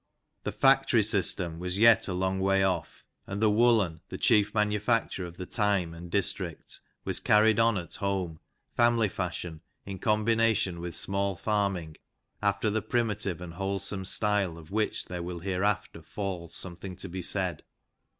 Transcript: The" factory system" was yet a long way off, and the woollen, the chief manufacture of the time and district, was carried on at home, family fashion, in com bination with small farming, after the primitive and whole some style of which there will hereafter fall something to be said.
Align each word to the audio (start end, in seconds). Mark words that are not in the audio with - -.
The" 0.45 0.51
factory 0.67 1.03
system" 1.03 1.59
was 1.59 1.77
yet 1.77 2.07
a 2.07 2.13
long 2.15 2.39
way 2.39 2.63
off, 2.63 3.05
and 3.27 3.39
the 3.39 3.51
woollen, 3.51 4.01
the 4.09 4.17
chief 4.17 4.51
manufacture 4.55 5.27
of 5.27 5.37
the 5.37 5.45
time 5.45 5.93
and 5.93 6.09
district, 6.09 6.79
was 7.05 7.19
carried 7.19 7.59
on 7.59 7.77
at 7.77 7.93
home, 7.97 8.39
family 8.75 9.09
fashion, 9.09 9.61
in 9.85 9.99
com 9.99 10.25
bination 10.25 10.79
with 10.79 10.95
small 10.95 11.35
farming, 11.35 11.97
after 12.41 12.71
the 12.71 12.81
primitive 12.81 13.41
and 13.41 13.53
whole 13.53 13.77
some 13.77 14.03
style 14.03 14.57
of 14.57 14.71
which 14.71 15.05
there 15.05 15.21
will 15.21 15.41
hereafter 15.41 16.01
fall 16.01 16.49
something 16.49 16.95
to 16.95 17.07
be 17.07 17.21
said. 17.21 17.63